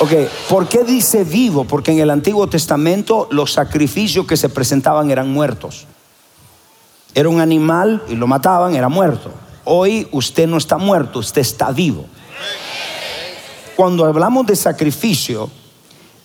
Ok, 0.00 0.12
¿por 0.48 0.68
qué 0.68 0.84
dice 0.84 1.24
vivo? 1.24 1.64
Porque 1.64 1.90
en 1.90 1.98
el 1.98 2.10
Antiguo 2.10 2.46
Testamento 2.48 3.26
los 3.32 3.52
sacrificios 3.52 4.26
que 4.26 4.36
se 4.36 4.48
presentaban 4.48 5.10
eran 5.10 5.32
muertos. 5.32 5.86
Era 7.14 7.28
un 7.28 7.40
animal 7.40 8.02
y 8.08 8.14
lo 8.14 8.28
mataban, 8.28 8.76
era 8.76 8.88
muerto. 8.88 9.32
Hoy 9.64 10.06
usted 10.12 10.46
no 10.46 10.56
está 10.56 10.78
muerto, 10.78 11.18
usted 11.18 11.40
está 11.40 11.72
vivo. 11.72 12.06
Cuando 13.74 14.04
hablamos 14.04 14.46
de 14.46 14.56
sacrificio, 14.56 15.50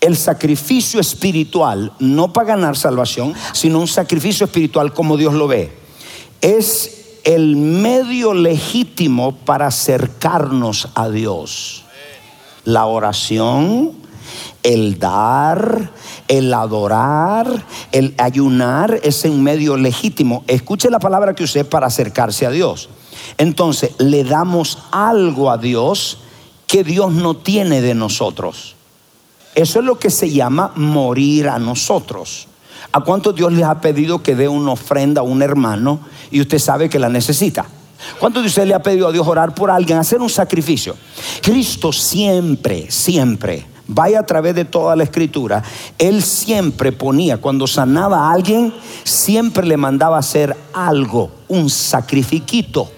el 0.03 0.17
sacrificio 0.17 0.99
espiritual, 0.99 1.93
no 1.99 2.33
para 2.33 2.49
ganar 2.49 2.75
salvación, 2.75 3.33
sino 3.53 3.79
un 3.79 3.87
sacrificio 3.87 4.45
espiritual 4.45 4.93
como 4.93 5.15
Dios 5.15 5.33
lo 5.33 5.47
ve, 5.47 5.71
es 6.41 7.19
el 7.23 7.55
medio 7.55 8.33
legítimo 8.33 9.33
para 9.33 9.67
acercarnos 9.67 10.89
a 10.93 11.07
Dios. 11.07 11.85
La 12.65 12.85
oración, 12.85 13.93
el 14.61 14.99
dar, 14.99 15.91
el 16.27 16.53
adorar, 16.53 17.65
el 17.93 18.13
ayunar 18.17 18.99
es 19.03 19.23
un 19.23 19.41
medio 19.41 19.77
legítimo. 19.77 20.43
Escuche 20.47 20.89
la 20.89 20.99
palabra 20.99 21.33
que 21.33 21.45
usé 21.45 21.63
para 21.63 21.87
acercarse 21.87 22.45
a 22.45 22.49
Dios. 22.49 22.89
Entonces, 23.37 23.91
le 23.99 24.25
damos 24.25 24.79
algo 24.91 25.49
a 25.49 25.57
Dios 25.57 26.17
que 26.67 26.83
Dios 26.83 27.13
no 27.13 27.37
tiene 27.37 27.79
de 27.79 27.95
nosotros. 27.95 28.75
Eso 29.55 29.79
es 29.79 29.85
lo 29.85 29.99
que 29.99 30.09
se 30.09 30.31
llama 30.31 30.71
morir 30.75 31.47
a 31.47 31.59
nosotros. 31.59 32.47
¿A 32.91 33.01
cuánto 33.01 33.33
Dios 33.33 33.51
les 33.53 33.65
ha 33.65 33.81
pedido 33.81 34.21
que 34.21 34.35
dé 34.35 34.47
una 34.47 34.71
ofrenda 34.71 35.21
a 35.21 35.23
un 35.23 35.41
hermano 35.41 35.99
y 36.31 36.41
usted 36.41 36.59
sabe 36.59 36.89
que 36.89 36.99
la 36.99 37.09
necesita? 37.09 37.65
¿Cuánto 38.19 38.41
de 38.41 38.47
usted 38.47 38.65
le 38.65 38.73
ha 38.73 38.83
pedido 38.83 39.07
a 39.07 39.11
Dios 39.11 39.27
orar 39.27 39.55
por 39.55 39.71
alguien, 39.71 39.97
hacer 39.97 40.21
un 40.21 40.29
sacrificio? 40.29 40.95
Cristo 41.41 41.91
siempre, 41.91 42.91
siempre, 42.91 43.65
vaya 43.87 44.19
a 44.19 44.25
través 44.25 44.55
de 44.55 44.65
toda 44.65 44.95
la 44.95 45.03
escritura, 45.03 45.63
Él 45.97 46.21
siempre 46.21 46.91
ponía, 46.91 47.37
cuando 47.37 47.67
sanaba 47.67 48.27
a 48.27 48.33
alguien, 48.33 48.73
siempre 49.03 49.65
le 49.65 49.77
mandaba 49.77 50.17
hacer 50.17 50.55
algo, 50.73 51.31
un 51.47 51.69
sacrifiquito. 51.69 52.91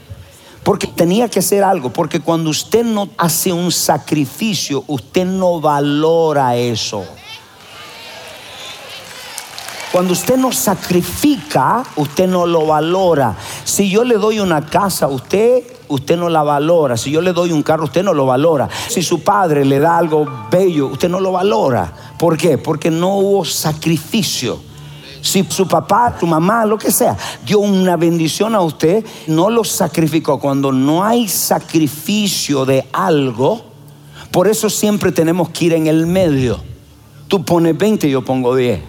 Porque 0.66 0.88
tenía 0.88 1.30
que 1.30 1.44
ser 1.44 1.64
algo, 1.64 1.92
porque 1.94 2.22
cuando 2.22 2.50
usted 2.50 2.84
no 2.84 3.08
hace 3.20 3.54
un 3.54 3.72
sacrificio, 3.72 4.84
usted 4.88 5.24
no 5.24 5.62
valora 5.62 6.56
eso. 6.56 7.06
Cuando 9.92 10.14
usted 10.14 10.38
no 10.38 10.52
sacrifica, 10.52 11.84
usted 11.96 12.28
no 12.28 12.48
lo 12.48 12.66
valora. 12.66 13.38
Si 13.64 13.92
yo 13.92 14.04
le 14.04 14.16
doy 14.16 14.40
una 14.40 14.66
casa 14.66 15.06
a 15.06 15.10
usted, 15.10 15.64
usted 15.88 16.18
no 16.18 16.30
la 16.30 16.42
valora. 16.42 16.98
Si 16.98 17.12
yo 17.12 17.22
le 17.22 17.32
doy 17.32 17.52
un 17.52 17.62
carro, 17.62 17.84
usted 17.84 18.04
no 18.04 18.16
lo 18.16 18.26
valora. 18.26 18.68
Si 18.88 19.04
su 19.04 19.22
padre 19.22 19.64
le 19.66 19.78
da 19.78 20.00
algo 20.00 20.48
bello, 20.50 20.88
usted 20.88 21.10
no 21.10 21.20
lo 21.20 21.32
valora. 21.32 21.94
¿Por 22.18 22.40
qué? 22.40 22.58
Porque 22.58 22.90
no 22.90 23.18
hubo 23.20 23.46
sacrificio. 23.46 24.60
Si 25.26 25.44
su 25.50 25.68
papá, 25.68 26.16
su 26.20 26.28
mamá, 26.28 26.66
lo 26.66 26.78
que 26.78 26.92
sea, 26.92 27.18
dio 27.44 27.58
una 27.58 27.98
bendición 27.98 28.54
a 28.54 28.62
usted, 28.62 29.04
no 29.26 29.50
lo 29.50 29.64
sacrificó. 29.64 30.40
Cuando 30.40 30.72
no 30.72 31.04
hay 31.04 31.28
sacrificio 31.28 32.64
de 32.64 32.88
algo, 32.94 33.64
por 34.30 34.48
eso 34.48 34.70
siempre 34.70 35.12
tenemos 35.12 35.50
que 35.50 35.66
ir 35.66 35.74
en 35.74 35.88
el 35.88 36.06
medio. 36.06 36.60
Tú 37.28 37.44
pones 37.44 37.76
20, 37.76 38.08
yo 38.08 38.24
pongo 38.24 38.56
10. 38.56 38.80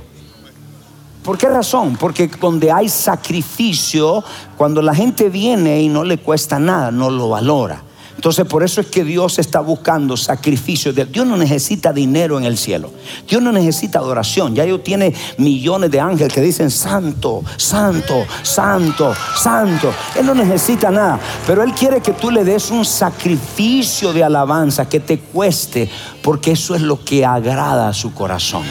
¿Por 1.25 1.39
qué 1.39 1.49
razón? 1.49 1.97
Porque 1.97 2.29
donde 2.39 2.71
hay 2.71 2.91
sacrificio, 2.91 4.23
cuando 4.59 4.83
la 4.83 4.95
gente 4.95 5.31
viene 5.31 5.81
y 5.81 5.89
no 5.89 6.05
le 6.05 6.19
cuesta 6.19 6.59
nada, 6.59 6.91
no 6.91 7.09
lo 7.09 7.31
valora. 7.31 7.83
Entonces 8.17 8.47
por 8.47 8.65
eso 8.65 8.81
es 8.81 8.89
que 8.89 9.05
Dios 9.05 9.39
está 9.39 9.61
buscando 9.61 10.17
sacrificios. 10.17 10.95
Dios 10.95 11.27
no 11.27 11.37
necesita 11.37 11.93
dinero 11.93 12.39
en 12.39 12.45
el 12.45 12.57
cielo. 12.57 12.91
Dios 13.29 13.43
no 13.43 13.53
necesita 13.53 13.99
adoración. 13.99 14.55
Ya 14.55 14.65
Dios 14.65 14.83
tiene 14.83 15.15
millones 15.39 15.91
de 15.91 16.01
ángeles 16.01 16.33
que 16.33 16.41
dicen 16.41 16.71
santo, 16.71 17.45
santo, 17.57 18.27
santo, 18.43 19.15
santo. 19.37 19.93
Él 20.19 20.27
no 20.27 20.35
necesita 20.35 20.91
nada. 20.91 21.21
Pero 21.47 21.63
Él 21.63 21.73
quiere 21.73 22.01
que 22.01 22.13
tú 22.13 22.31
le 22.31 22.43
des 22.43 22.71
un 22.71 22.85
sacrificio 22.85 24.13
de 24.13 24.25
alabanza 24.25 24.89
que 24.89 25.01
te 25.01 25.19
cueste. 25.19 25.89
Porque 26.23 26.53
eso 26.53 26.75
es 26.75 26.83
lo 26.83 27.05
que 27.05 27.25
agrada 27.25 27.89
a 27.89 27.95
su 27.95 28.13
corazón 28.13 28.65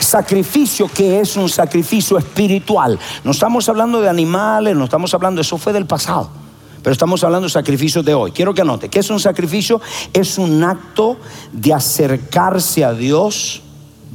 sacrificio 0.00 0.88
que 0.88 1.20
es 1.20 1.36
un 1.36 1.48
sacrificio 1.48 2.18
espiritual. 2.18 2.98
No 3.22 3.30
estamos 3.30 3.68
hablando 3.68 4.00
de 4.00 4.08
animales, 4.08 4.74
no 4.74 4.84
estamos 4.84 5.14
hablando, 5.14 5.40
eso 5.40 5.56
fue 5.56 5.72
del 5.72 5.86
pasado. 5.86 6.39
Pero 6.82 6.92
estamos 6.92 7.22
hablando 7.24 7.46
de 7.46 7.52
sacrificios 7.52 8.04
de 8.04 8.14
hoy. 8.14 8.32
Quiero 8.32 8.54
que 8.54 8.62
anote, 8.62 8.88
¿qué 8.88 9.00
es 9.00 9.10
un 9.10 9.20
sacrificio? 9.20 9.80
Es 10.12 10.38
un 10.38 10.62
acto 10.64 11.18
de 11.52 11.74
acercarse 11.74 12.84
a 12.84 12.92
Dios 12.92 13.62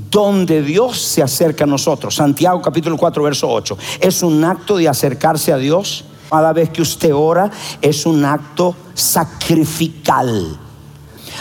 donde 0.10 0.62
Dios 0.62 1.00
se 1.00 1.22
acerca 1.22 1.64
a 1.64 1.68
nosotros. 1.68 2.16
Santiago 2.16 2.62
capítulo 2.62 2.98
4, 2.98 3.24
verso 3.24 3.50
8. 3.50 3.78
Es 4.02 4.24
un 4.24 4.44
acto 4.44 4.78
de 4.78 4.90
acercarse 4.90 5.54
a 5.54 5.58
Dios 5.58 6.06
Cada 6.30 6.54
vez 6.54 6.70
que 6.70 6.82
usted 6.82 7.14
ora 7.14 7.50
es 7.82 8.06
un 8.06 8.26
acto 8.26 8.76
sacrificial. 8.94 10.58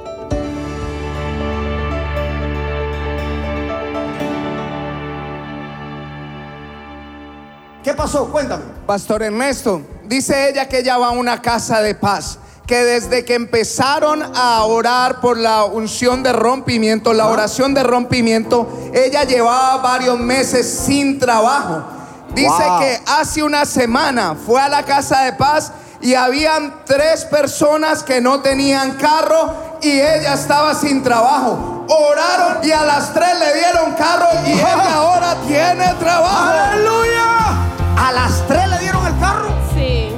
¿Qué 7.85 7.93
pasó? 7.93 8.33
Cuéntame. 8.33 8.63
Pastor 8.87 9.25
Ernesto, 9.25 9.83
dice 10.05 10.49
ella 10.49 10.67
que 10.67 10.79
ella 10.79 10.97
va 10.97 11.09
a 11.09 11.11
una 11.11 11.43
casa 11.43 11.83
de 11.83 11.95
paz, 11.95 12.39
que 12.67 12.83
desde 12.83 13.27
que 13.27 13.35
empezaron 13.35 14.23
a 14.35 14.65
orar 14.65 15.21
por 15.21 15.37
la 15.37 15.65
unción 15.65 16.23
de 16.23 16.33
rompimiento, 16.33 17.13
la 17.13 17.27
oración 17.27 17.75
de 17.75 17.83
rompimiento, 17.83 18.91
ella 18.95 19.25
llevaba 19.25 19.83
varios 19.83 20.19
meses 20.19 20.67
sin 20.67 21.19
trabajo. 21.19 21.85
Dice 22.35 22.65
que 22.81 23.01
hace 23.07 23.43
una 23.43 23.67
semana 23.67 24.35
fue 24.35 24.63
a 24.63 24.71
la 24.71 24.83
casa 24.83 25.25
de 25.25 25.35
paz 25.35 25.71
y 26.03 26.15
habían 26.15 26.83
tres 26.85 27.25
personas 27.25 28.03
que 28.03 28.21
no 28.21 28.41
tenían 28.41 28.97
carro 28.97 29.55
y 29.81 29.91
ella 29.91 30.35
estaba 30.35 30.75
sin 30.75 31.03
trabajo. 31.03 31.87
Oraron 31.89 32.65
y 32.65 32.71
a 32.73 32.85
las 32.85 33.13
tres 33.15 33.39
le 33.39 33.55
dieron 33.55 33.93
carro 33.95 34.27
y 34.47 34.53
ella 34.53 34.95
ahora 34.95 35.37
tiene 35.47 35.95
trabajo. 35.99 36.51
¡Aleluya! 36.51 37.33
¿A 37.97 38.13
las 38.13 38.47
tres 38.49 38.69
le 38.69 38.79
dieron 38.81 39.07
el 39.07 39.19
carro? 39.19 39.49
Sí. 39.75 40.09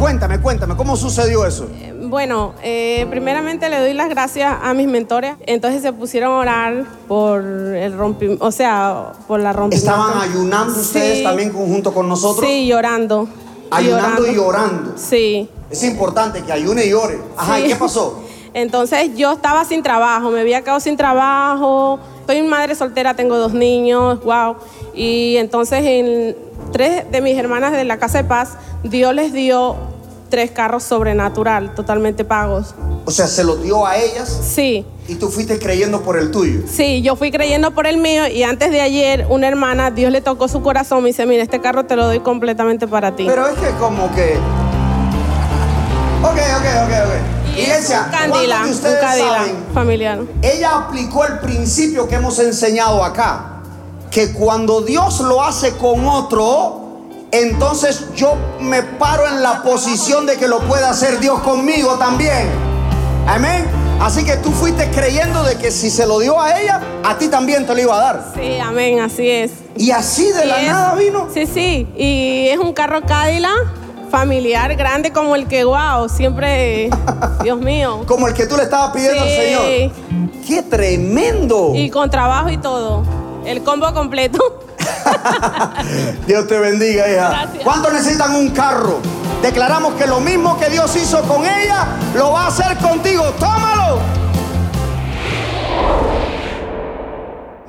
Cuéntame, 0.00 0.40
cuéntame, 0.40 0.76
¿cómo 0.76 0.96
sucedió 0.96 1.44
eso? 1.44 1.68
Eh, 1.72 1.94
bueno, 2.08 2.54
eh, 2.62 3.06
primeramente 3.10 3.68
le 3.68 3.78
doy 3.78 3.92
las 3.92 4.08
gracias 4.08 4.56
a 4.62 4.74
mis 4.74 4.88
mentores. 4.88 5.36
Entonces 5.46 5.82
se 5.82 5.92
pusieron 5.92 6.32
a 6.32 6.36
orar 6.38 6.84
por 7.06 7.42
el 7.42 7.96
rompimiento, 7.96 8.44
o 8.44 8.52
sea, 8.52 9.12
por 9.26 9.40
la 9.40 9.52
rompimiento. 9.52 9.90
¿Estaban 9.90 10.20
ayunando 10.20 10.80
ustedes 10.80 11.22
también 11.22 11.52
junto 11.52 11.92
con 11.92 12.08
nosotros? 12.08 12.46
Sí, 12.46 12.66
llorando. 12.66 13.28
Ayunando 13.70 14.30
y 14.30 14.38
orando. 14.38 14.94
Sí. 14.96 15.48
Es 15.70 15.82
importante 15.84 16.42
que 16.42 16.52
ayune 16.52 16.86
y 16.86 16.92
ore. 16.92 17.18
Ajá, 17.36 17.60
¿y 17.60 17.68
qué 17.68 17.76
pasó? 17.76 18.22
Entonces 18.54 19.10
yo 19.16 19.32
estaba 19.32 19.64
sin 19.64 19.82
trabajo, 19.82 20.30
me 20.30 20.40
había 20.40 20.62
quedado 20.62 20.80
sin 20.80 20.96
trabajo. 20.96 21.98
Soy 22.26 22.42
madre 22.42 22.74
soltera, 22.74 23.14
tengo 23.14 23.36
dos 23.36 23.52
niños, 23.52 24.22
wow. 24.24 24.56
Y 24.94 25.36
entonces 25.36 25.82
en 25.84 26.36
tres 26.72 27.10
de 27.10 27.20
mis 27.20 27.36
hermanas 27.36 27.72
de 27.72 27.84
la 27.84 27.98
Casa 27.98 28.18
de 28.18 28.24
Paz, 28.24 28.56
Dios 28.82 29.14
les 29.14 29.32
dio 29.32 29.76
tres 30.28 30.50
carros 30.50 30.82
sobrenatural, 30.82 31.74
totalmente 31.74 32.24
pagos. 32.24 32.74
O 33.04 33.10
sea, 33.10 33.26
¿se 33.26 33.44
los 33.44 33.62
dio 33.62 33.86
a 33.86 33.96
ellas? 33.96 34.28
Sí. 34.28 34.84
¿Y 35.08 35.14
tú 35.14 35.28
fuiste 35.28 35.58
creyendo 35.58 36.02
por 36.02 36.18
el 36.18 36.30
tuyo? 36.30 36.60
Sí, 36.70 37.00
yo 37.00 37.16
fui 37.16 37.30
creyendo 37.30 37.70
por 37.70 37.86
el 37.86 37.96
mío 37.96 38.28
y 38.28 38.42
antes 38.42 38.70
de 38.70 38.80
ayer 38.80 39.26
una 39.30 39.48
hermana, 39.48 39.90
Dios 39.90 40.12
le 40.12 40.20
tocó 40.20 40.48
su 40.48 40.62
corazón, 40.62 41.02
me 41.02 41.08
dice, 41.08 41.24
mira, 41.24 41.42
este 41.42 41.60
carro 41.60 41.86
te 41.86 41.96
lo 41.96 42.04
doy 42.04 42.20
completamente 42.20 42.86
para 42.86 43.16
ti. 43.16 43.24
Pero 43.26 43.46
es 43.46 43.58
que 43.58 43.70
como 43.78 44.14
que... 44.14 44.36
Ok, 46.22 46.36
ok, 46.36 46.66
ok, 46.84 46.92
ok. 47.06 47.56
Y 47.56 47.60
Iglesia, 47.62 48.04
un 48.04 48.10
candila, 48.10 48.62
un 48.66 48.74
saben, 48.74 49.56
familiar. 49.72 50.20
Ella 50.42 50.76
aplicó 50.76 51.24
el 51.24 51.38
principio 51.38 52.06
que 52.06 52.16
hemos 52.16 52.38
enseñado 52.38 53.02
acá, 53.02 53.62
que 54.10 54.32
cuando 54.32 54.82
Dios 54.82 55.20
lo 55.20 55.42
hace 55.42 55.72
con 55.72 56.06
otro, 56.06 56.87
entonces 57.30 58.14
yo 58.14 58.34
me 58.60 58.82
paro 58.82 59.26
en 59.28 59.42
la 59.42 59.62
posición 59.62 60.26
de 60.26 60.36
que 60.36 60.48
lo 60.48 60.60
pueda 60.60 60.90
hacer 60.90 61.20
Dios 61.20 61.40
conmigo 61.40 61.94
también. 61.98 62.48
Amén. 63.26 63.66
Así 64.00 64.24
que 64.24 64.36
tú 64.36 64.50
fuiste 64.52 64.88
creyendo 64.90 65.42
de 65.42 65.56
que 65.56 65.70
si 65.70 65.90
se 65.90 66.06
lo 66.06 66.20
dio 66.20 66.40
a 66.40 66.60
ella, 66.60 66.80
a 67.04 67.18
ti 67.18 67.28
también 67.28 67.66
te 67.66 67.74
lo 67.74 67.80
iba 67.80 67.96
a 67.96 68.00
dar. 68.00 68.32
Sí, 68.34 68.58
amén, 68.58 69.00
así 69.00 69.28
es. 69.28 69.52
Y 69.76 69.90
así 69.90 70.30
de 70.30 70.46
la 70.46 70.62
nada 70.62 70.94
vino. 70.94 71.28
Sí, 71.34 71.46
sí. 71.46 71.86
Y 71.96 72.48
es 72.48 72.58
un 72.58 72.72
carro 72.72 73.02
Cadillac 73.02 73.66
familiar 74.08 74.74
grande 74.76 75.12
como 75.12 75.34
el 75.34 75.46
que, 75.46 75.64
wow, 75.64 76.08
siempre, 76.08 76.90
Dios 77.42 77.60
mío. 77.60 78.04
Como 78.06 78.28
el 78.28 78.34
que 78.34 78.46
tú 78.46 78.56
le 78.56 78.62
estabas 78.62 78.92
pidiendo 78.92 79.20
al 79.20 79.28
Señor. 79.28 79.92
¡Qué 80.46 80.62
tremendo! 80.62 81.72
Y 81.74 81.90
con 81.90 82.08
trabajo 82.08 82.50
y 82.50 82.56
todo. 82.56 83.02
El 83.44 83.62
combo 83.62 83.92
completo. 83.92 84.64
Dios 86.26 86.46
te 86.46 86.58
bendiga, 86.58 87.10
hija. 87.10 87.48
¿Cuántos 87.64 87.92
necesitan 87.92 88.34
un 88.34 88.50
carro? 88.50 89.00
Declaramos 89.42 89.94
que 89.94 90.06
lo 90.06 90.20
mismo 90.20 90.58
que 90.58 90.68
Dios 90.68 90.94
hizo 90.96 91.22
con 91.22 91.44
ella, 91.44 91.86
lo 92.14 92.32
va 92.32 92.44
a 92.44 92.46
hacer 92.48 92.76
contigo. 92.78 93.24
Tómalo. 93.38 93.98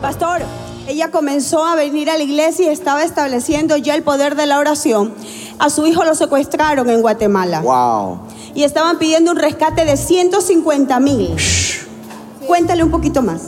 Pastor, 0.01 0.41
ella 0.87 1.11
comenzó 1.11 1.65
a 1.65 1.75
venir 1.75 2.09
a 2.09 2.17
la 2.17 2.23
iglesia 2.23 2.65
y 2.65 2.69
estaba 2.69 3.03
estableciendo 3.03 3.77
ya 3.77 3.95
el 3.95 4.01
poder 4.01 4.35
de 4.35 4.47
la 4.47 4.57
oración. 4.57 5.13
A 5.59 5.69
su 5.69 5.85
hijo 5.85 6.03
lo 6.03 6.15
secuestraron 6.15 6.89
en 6.89 7.01
Guatemala. 7.01 7.61
Wow. 7.61 8.19
Y 8.55 8.63
estaban 8.63 8.97
pidiendo 8.97 9.31
un 9.31 9.37
rescate 9.37 9.85
de 9.85 9.97
150 9.97 10.99
mil. 10.99 11.35
Cuéntale 12.47 12.83
un 12.83 12.89
poquito 12.89 13.21
más. 13.21 13.41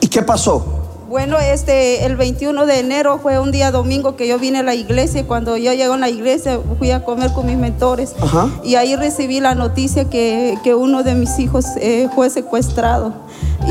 ¿Y 0.00 0.08
qué 0.08 0.22
pasó? 0.22 0.87
Bueno, 1.08 1.38
este, 1.38 2.04
el 2.04 2.16
21 2.16 2.66
de 2.66 2.80
enero 2.80 3.18
fue 3.18 3.38
un 3.38 3.50
día 3.50 3.70
domingo 3.70 4.14
que 4.14 4.28
yo 4.28 4.38
vine 4.38 4.58
a 4.58 4.62
la 4.62 4.74
iglesia. 4.74 5.26
Cuando 5.26 5.56
yo 5.56 5.72
llego 5.72 5.94
a 5.94 5.96
la 5.96 6.10
iglesia, 6.10 6.60
fui 6.76 6.90
a 6.90 7.02
comer 7.02 7.32
con 7.32 7.46
mis 7.46 7.56
mentores. 7.56 8.14
Y 8.62 8.74
ahí 8.74 8.94
recibí 8.94 9.40
la 9.40 9.54
noticia 9.54 10.04
que, 10.04 10.58
uno 10.78 11.02
de 11.02 11.14
mis 11.14 11.38
hijos 11.38 11.64
eh, 11.80 12.10
fue 12.14 12.28
secuestrado. 12.28 13.14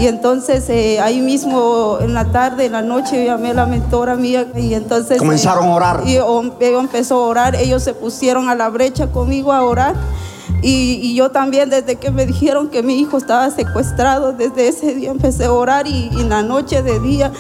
Y 0.01 0.07
entonces 0.07 0.67
eh, 0.69 0.99
ahí 0.99 1.21
mismo 1.21 1.99
en 2.01 2.15
la 2.15 2.25
tarde, 2.25 2.65
en 2.65 2.71
la 2.71 2.81
noche, 2.81 3.25
llamé 3.25 3.51
a 3.51 3.53
la 3.53 3.65
mentora 3.67 4.15
mía 4.15 4.47
y 4.55 4.73
entonces... 4.73 5.19
Comenzaron 5.19 5.67
a 5.67 5.75
orar. 5.75 6.03
Y 6.07 6.15
ellos 6.15 6.83
empezó 6.83 7.23
a 7.23 7.27
orar, 7.27 7.55
ellos 7.55 7.83
se 7.83 7.93
pusieron 7.93 8.49
a 8.49 8.55
la 8.55 8.69
brecha 8.69 9.11
conmigo 9.11 9.53
a 9.53 9.63
orar. 9.63 9.95
Y, 10.61 10.99
y 11.01 11.15
yo 11.15 11.31
también 11.31 11.69
desde 11.69 11.97
que 11.97 12.11
me 12.11 12.25
dijeron 12.25 12.69
que 12.69 12.83
mi 12.83 12.99
hijo 12.99 13.17
estaba 13.17 13.49
secuestrado, 13.51 14.33
desde 14.33 14.67
ese 14.67 14.95
día 14.95 15.11
empecé 15.11 15.45
a 15.45 15.51
orar 15.51 15.87
y, 15.87 16.09
en 16.13 16.29
la 16.29 16.41
noche 16.41 16.81
de 16.81 16.99
día. 16.99 17.31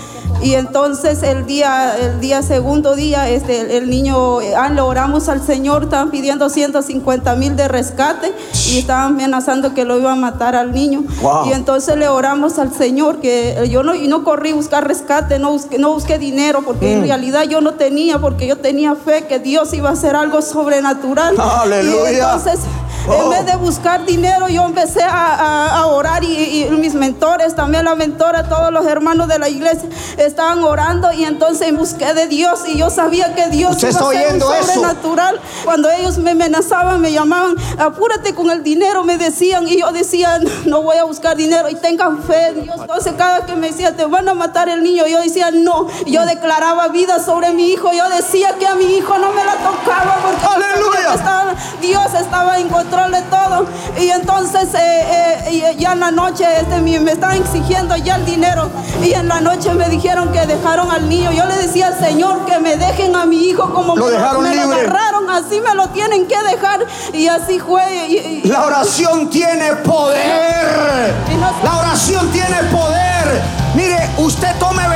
Y 0.41 0.53
entonces 0.53 1.23
el 1.23 1.47
día, 1.47 1.95
el 1.97 2.19
día 2.19 2.43
segundo 2.43 2.95
día, 2.95 3.27
este, 3.27 3.61
el, 3.61 3.71
el 3.71 3.89
niño, 3.89 4.39
eh, 4.41 4.53
ah, 4.55 4.69
le 4.69 4.81
oramos 4.81 5.29
al 5.29 5.41
Señor, 5.41 5.85
estaban 5.85 6.11
pidiendo 6.11 6.49
150 6.49 7.35
mil 7.35 7.55
de 7.55 7.67
rescate 7.67 8.33
y 8.69 8.77
estaban 8.77 9.13
amenazando 9.13 9.73
que 9.73 9.83
lo 9.83 9.97
iban 9.97 10.19
a 10.19 10.31
matar 10.31 10.55
al 10.55 10.73
niño. 10.73 11.03
Wow. 11.21 11.47
Y 11.47 11.53
entonces 11.53 11.97
le 11.97 12.07
oramos 12.07 12.59
al 12.59 12.71
Señor 12.71 13.19
que 13.19 13.57
eh, 13.57 13.69
yo 13.69 13.81
no, 13.81 13.95
y 13.95 14.07
no 14.07 14.23
corrí 14.23 14.51
a 14.51 14.55
buscar 14.55 14.87
rescate, 14.87 15.39
no 15.39 15.51
busqué, 15.51 15.79
no 15.79 15.93
busqué 15.93 16.19
dinero, 16.19 16.61
porque 16.63 16.93
en 16.93 17.03
realidad 17.03 17.43
yo 17.43 17.61
no 17.61 17.73
tenía, 17.73 18.19
porque 18.19 18.47
yo 18.47 18.57
tenía 18.57 18.95
fe 18.95 19.25
que 19.27 19.39
Dios 19.39 19.73
iba 19.73 19.89
a 19.89 19.93
hacer 19.93 20.15
algo 20.15 20.41
sobrenatural. 20.41 21.35
Aleluya. 21.39 22.11
Y 22.11 22.15
entonces, 22.15 22.59
en 23.07 23.21
Oh. 23.21 23.29
vez 23.29 23.45
de 23.45 23.55
buscar 23.55 24.05
dinero, 24.05 24.47
yo 24.49 24.63
empecé 24.65 25.03
a, 25.03 25.33
a- 25.35 25.77
a 25.79 25.85
orar 25.87 26.23
y, 26.23 26.63
y 26.63 26.69
mis 26.71 26.93
mentores, 26.93 27.55
también 27.55 27.85
la 27.85 27.95
mentora, 27.95 28.43
todos 28.49 28.71
los 28.71 28.85
hermanos 28.85 29.27
de 29.27 29.39
la 29.39 29.49
iglesia 29.49 29.87
estaban 30.17 30.63
orando 30.63 31.11
y 31.13 31.23
entonces 31.23 31.75
busqué 31.77 32.13
de 32.13 32.27
Dios 32.27 32.61
y 32.67 32.77
yo 32.77 32.89
sabía 32.89 33.33
que 33.35 33.47
Dios 33.49 33.71
¿Usted 33.75 33.91
iba 33.91 33.99
a 33.99 34.09
hacer 34.09 34.29
un 34.31 34.37
eso? 34.37 34.53
sobrenatural. 34.73 35.39
Cuando 35.63 35.89
ellos 35.91 36.17
me 36.17 36.31
amenazaban, 36.31 36.99
me 37.01 37.11
llamaban, 37.11 37.55
apúrate 37.77 38.33
con 38.35 38.49
el 38.51 38.63
dinero, 38.63 39.03
me 39.03 39.17
decían 39.17 39.67
y 39.67 39.79
yo 39.79 39.91
decía, 39.91 40.39
no 40.65 40.81
voy 40.81 40.97
a 40.97 41.03
buscar 41.05 41.35
dinero 41.37 41.69
y 41.69 41.75
tengan 41.75 42.21
fe 42.23 42.47
en 42.49 42.63
Dios. 42.63 42.77
Entonces 42.81 43.13
cada 43.17 43.45
que 43.45 43.55
me 43.55 43.67
decía, 43.67 43.95
te 43.95 44.05
van 44.05 44.27
a 44.27 44.33
matar 44.33 44.69
el 44.69 44.83
niño, 44.83 45.05
yo 45.07 45.21
decía, 45.21 45.49
no, 45.51 45.87
yo 46.05 46.25
declaraba 46.25 46.87
vida 46.89 47.19
sobre 47.23 47.51
mi 47.53 47.69
hijo, 47.71 47.91
yo 47.93 48.09
decía 48.09 48.55
que 48.59 48.67
a 48.67 48.75
mi 48.75 48.85
hijo 48.97 49.17
no 49.17 49.31
me 49.31 49.43
la 49.45 49.53
tocaba 49.55 50.17
porque 50.23 50.45
Aleluya. 50.45 51.13
estaba- 51.13 51.55
Dios 51.81 52.13
estaba 52.19 52.57
en 52.59 52.67
control 52.69 52.96
de 53.05 53.21
todo. 53.23 53.65
Y 53.99 54.09
entonces 54.09 54.73
eh, 54.73 55.43
eh, 55.47 55.73
y 55.75 55.79
ya 55.81 55.93
en 55.93 55.99
la 55.99 56.11
noche 56.11 56.45
este, 56.59 56.81
me 56.81 57.11
estaban 57.11 57.37
exigiendo 57.37 57.95
ya 57.95 58.15
el 58.15 58.25
dinero. 58.25 58.69
Y 59.03 59.13
en 59.13 59.27
la 59.27 59.39
noche 59.41 59.73
me 59.73 59.87
dijeron 59.89 60.31
que 60.31 60.45
dejaron 60.45 60.91
al 60.91 61.07
niño. 61.07 61.31
Yo 61.31 61.45
le 61.45 61.55
decía 61.57 61.87
al 61.87 61.99
Señor 61.99 62.45
que 62.45 62.59
me 62.59 62.75
dejen 62.75 63.15
a 63.15 63.25
mi 63.25 63.37
hijo 63.49 63.71
como 63.73 63.95
Lo 63.95 64.05
me, 64.05 64.11
dejaron 64.11 64.43
me 64.43 64.55
lo 64.55 64.61
libre. 64.63 64.81
agarraron. 64.81 65.29
Así 65.29 65.61
me 65.61 65.73
lo 65.75 65.87
tienen 65.89 66.27
que 66.27 66.37
dejar. 66.43 66.85
Y 67.13 67.27
así 67.27 67.59
fue. 67.59 67.83
Y- 68.07 68.41
y- 68.43 68.47
La 68.47 68.65
oración 68.65 69.29
tiene 69.29 69.73
poder. 69.83 71.13
No- 71.39 71.53
La 71.63 71.77
oración 71.79 72.29
tiene 72.31 72.57
poder. 72.71 73.41
Mire, 73.75 74.09
usted 74.17 74.55
tome 74.59 74.86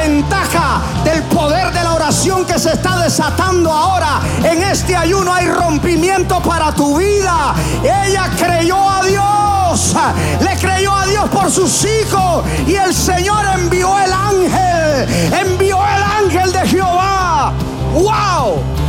está 2.71 2.97
desatando 2.99 3.71
ahora. 3.71 4.21
En 4.43 4.63
este 4.63 4.95
ayuno 4.95 5.33
hay 5.33 5.47
rompimiento 5.47 6.39
para 6.41 6.71
tu 6.71 6.97
vida. 6.97 7.53
Ella 7.83 8.29
creyó 8.37 8.89
a 8.89 9.03
Dios. 9.03 9.95
Le 10.41 10.57
creyó 10.57 10.95
a 10.95 11.05
Dios 11.05 11.29
por 11.29 11.51
sus 11.51 11.85
hijos. 11.85 12.43
Y 12.67 12.75
el 12.75 12.93
Señor 12.93 13.45
envió 13.55 13.97
el 13.99 14.11
ángel. 14.11 15.33
Envió 15.33 15.77
el 15.85 16.03
ángel 16.25 16.51
de 16.51 16.67
Jehová. 16.67 17.53
¡Wow! 17.93 18.80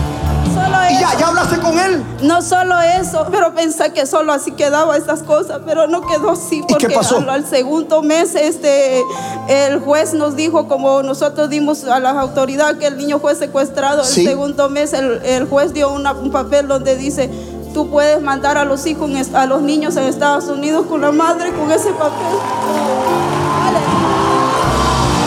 ¿Y 0.92 1.00
ya, 1.00 1.16
ya 1.18 1.28
hablaste 1.28 1.59
con 1.59 1.78
él? 1.78 2.02
No 2.22 2.42
solo 2.42 2.74
eso, 2.81 3.26
pero 3.31 3.55
pensé 3.55 3.92
que 3.92 4.05
solo 4.07 4.33
así 4.33 4.52
quedaba 4.52 4.96
estas 4.96 5.22
cosas, 5.22 5.61
pero 5.64 5.87
no 5.87 6.07
quedó 6.07 6.31
así 6.33 6.61
qué 6.61 6.66
porque 6.74 6.90
pasó? 6.90 7.16
al, 7.18 7.28
al 7.31 7.46
segundo 7.46 8.02
mes 8.02 8.35
este 8.35 9.02
el 9.48 9.81
juez 9.81 10.12
nos 10.14 10.37
dijo 10.37 10.68
como 10.68 11.02
nosotros 11.02 11.48
dimos 11.50 11.85
a 11.85 11.98
las 12.00 12.16
autoridades 12.16 12.76
que 12.78 12.87
el 12.88 12.96
niño 12.98 13.18
fue 13.20 13.35
secuestrado, 13.35 14.05
Sí. 14.05 14.20
el 14.22 14.28
segundo 14.28 14.68
mes 14.68 14.92
el, 14.92 15.22
el 15.24 15.48
juez 15.48 15.72
dio 15.72 15.90
una- 15.92 16.12
un 16.12 16.31
papel 16.31 16.68
donde 16.68 16.96
dice 16.96 17.31
tú 17.74 17.88
puedes 17.88 18.20
mandar 18.20 18.59
a 18.59 18.64
los 18.64 18.85
hijos 18.87 19.11
a 19.35 19.46
los 19.46 19.62
niños 19.62 19.96
en 19.96 20.05
Estados 20.05 20.44
Unidos 20.44 20.85
con 20.88 21.00
la 21.00 21.11
madre 21.11 21.52
con 21.55 21.70
ese 21.72 21.90
papel. 21.92 22.37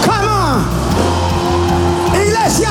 Come 0.06 0.28
on. 0.28 2.22
Iglesia, 2.22 2.70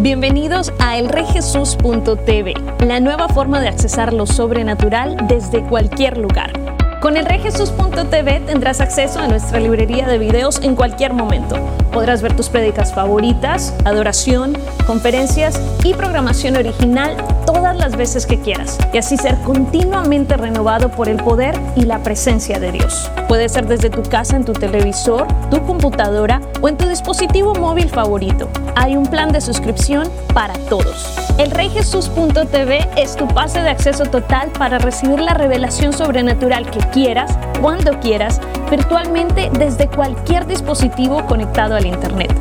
Bienvenidos 0.04 0.70
a 0.80 0.98
elreyjesus.tv, 0.98 2.52
la 2.86 3.00
nueva 3.00 3.26
forma 3.26 3.58
de 3.62 3.68
accesar 3.68 4.12
lo 4.12 4.26
sobrenatural 4.26 5.16
desde 5.28 5.62
cualquier 5.62 6.18
lugar. 6.18 6.63
Con 7.04 7.18
elreyjesus.tv 7.18 8.40
tendrás 8.46 8.80
acceso 8.80 9.20
a 9.20 9.28
nuestra 9.28 9.60
librería 9.60 10.08
de 10.08 10.16
videos 10.16 10.58
en 10.62 10.74
cualquier 10.74 11.12
momento. 11.12 11.56
Podrás 11.92 12.22
ver 12.22 12.34
tus 12.34 12.48
prédicas 12.48 12.94
favoritas, 12.94 13.74
adoración, 13.84 14.56
conferencias 14.86 15.60
y 15.84 15.92
programación 15.92 16.56
original 16.56 17.14
todas 17.44 17.76
las 17.76 17.94
veces 17.96 18.24
que 18.24 18.40
quieras 18.40 18.78
y 18.92 18.96
así 18.96 19.18
ser 19.18 19.36
continuamente 19.42 20.38
renovado 20.38 20.90
por 20.90 21.10
el 21.10 21.18
poder 21.18 21.54
y 21.76 21.82
la 21.82 22.02
presencia 22.02 22.58
de 22.58 22.72
Dios. 22.72 23.10
Puede 23.28 23.50
ser 23.50 23.66
desde 23.66 23.90
tu 23.90 24.02
casa, 24.02 24.36
en 24.36 24.46
tu 24.46 24.54
televisor, 24.54 25.26
tu 25.50 25.62
computadora 25.64 26.40
o 26.62 26.68
en 26.68 26.78
tu 26.78 26.88
dispositivo 26.88 27.54
móvil 27.54 27.90
favorito. 27.90 28.48
Hay 28.76 28.96
un 28.96 29.06
plan 29.06 29.30
de 29.30 29.42
suscripción 29.42 30.08
para 30.32 30.54
todos. 30.70 31.16
Elreyjesus.tv 31.38 32.88
es 32.96 33.16
tu 33.16 33.26
pase 33.28 33.60
de 33.60 33.68
acceso 33.68 34.04
total 34.04 34.50
para 34.58 34.78
recibir 34.78 35.20
la 35.20 35.34
revelación 35.34 35.92
sobrenatural 35.92 36.70
que 36.70 36.80
quieras, 36.94 37.36
cuando 37.60 37.98
quieras, 37.98 38.40
virtualmente 38.70 39.50
desde 39.58 39.88
cualquier 39.88 40.46
dispositivo 40.46 41.26
conectado 41.26 41.74
al 41.74 41.84
Internet. 41.86 42.32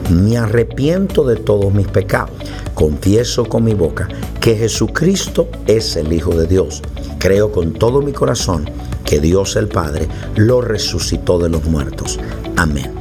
Me 0.10 0.38
arrepiento 0.38 1.26
de 1.26 1.36
todos 1.36 1.74
mis 1.74 1.88
pecados. 1.88 2.32
Confieso 2.74 3.44
con 3.44 3.66
mi 3.66 3.74
boca 3.74 4.08
que 4.40 4.56
Jesucristo 4.56 5.50
es 5.68 5.98
el 5.98 6.14
Hijo 6.14 6.34
de 6.34 6.48
Dios. 6.48 6.82
Creo 7.18 7.52
con 7.52 7.74
todo 7.74 8.02
mi 8.02 8.14
corazón 8.14 8.70
que 9.04 9.20
Dios 9.20 9.58
el 9.58 9.68
Padre 9.68 10.08
lo 10.38 10.62
resucitó 10.62 11.40
de 11.40 11.50
los 11.50 11.66
muertos. 11.66 12.22
Amén. 12.56 12.94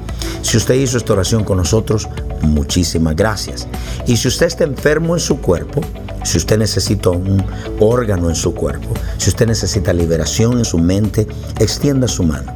Si 0.42 0.57
usted 0.57 0.74
hizo 0.74 0.98
esta 0.98 1.12
oración 1.12 1.44
con 1.44 1.59
nosotros, 1.59 2.09
muchísimas 2.42 3.16
gracias. 3.16 3.66
Y 4.07 4.16
si 4.16 4.29
usted 4.29 4.46
está 4.46 4.64
enfermo 4.64 5.14
en 5.14 5.20
su 5.20 5.40
cuerpo, 5.40 5.81
si 6.24 6.38
usted 6.38 6.59
necesita 6.59 7.11
un 7.11 7.42
órgano 7.81 8.29
en 8.29 8.35
su 8.35 8.55
cuerpo, 8.55 8.88
si 9.16 9.31
usted 9.31 9.46
necesita 9.46 9.92
liberación 9.92 10.59
en 10.59 10.64
su 10.64 10.79
mente, 10.79 11.27
extienda 11.59 12.09
su 12.09 12.22
mano. 12.22 12.53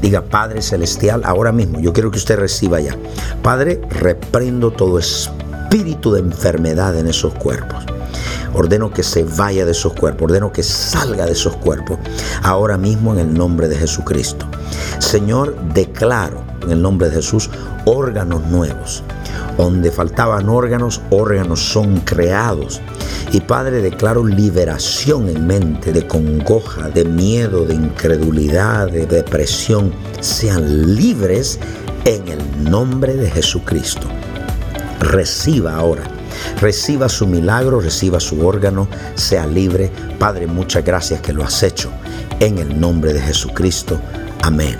Diga, 0.00 0.22
Padre 0.22 0.62
Celestial, 0.62 1.22
ahora 1.24 1.52
mismo 1.52 1.80
yo 1.80 1.92
quiero 1.92 2.10
que 2.10 2.18
usted 2.18 2.38
reciba 2.38 2.80
ya. 2.80 2.96
Padre, 3.42 3.80
reprendo 3.90 4.70
todo 4.70 4.98
espíritu 4.98 6.12
de 6.12 6.20
enfermedad 6.20 6.96
en 6.96 7.08
esos 7.08 7.34
cuerpos. 7.34 7.84
Ordeno 8.54 8.90
que 8.90 9.02
se 9.02 9.22
vaya 9.22 9.64
de 9.64 9.72
esos 9.72 9.92
cuerpos, 9.92 10.24
ordeno 10.24 10.52
que 10.52 10.62
salga 10.62 11.24
de 11.26 11.32
esos 11.32 11.56
cuerpos, 11.56 11.98
ahora 12.42 12.76
mismo 12.76 13.12
en 13.12 13.20
el 13.20 13.34
nombre 13.34 13.68
de 13.68 13.76
Jesucristo. 13.76 14.46
Señor, 14.98 15.56
declaro 15.72 16.42
en 16.62 16.72
el 16.72 16.82
nombre 16.82 17.08
de 17.08 17.16
Jesús 17.16 17.48
órganos 17.84 18.44
nuevos. 18.46 19.04
Donde 19.60 19.90
faltaban 19.90 20.48
órganos, 20.48 21.02
órganos 21.10 21.60
son 21.60 22.00
creados. 22.00 22.80
Y 23.30 23.42
Padre, 23.42 23.82
declaro 23.82 24.24
liberación 24.24 25.28
en 25.28 25.46
mente 25.46 25.92
de 25.92 26.06
congoja, 26.06 26.88
de 26.88 27.04
miedo, 27.04 27.66
de 27.66 27.74
incredulidad, 27.74 28.90
de 28.90 29.04
depresión. 29.04 29.92
Sean 30.20 30.94
libres 30.96 31.60
en 32.06 32.26
el 32.28 32.70
nombre 32.70 33.16
de 33.16 33.30
Jesucristo. 33.30 34.08
Reciba 34.98 35.74
ahora. 35.74 36.04
Reciba 36.58 37.10
su 37.10 37.26
milagro, 37.26 37.80
reciba 37.80 38.18
su 38.18 38.46
órgano, 38.46 38.88
sea 39.14 39.46
libre. 39.46 39.92
Padre, 40.18 40.46
muchas 40.46 40.86
gracias 40.86 41.20
que 41.20 41.34
lo 41.34 41.44
has 41.44 41.62
hecho. 41.62 41.90
En 42.40 42.56
el 42.56 42.80
nombre 42.80 43.12
de 43.12 43.20
Jesucristo. 43.20 44.00
Amén 44.40 44.78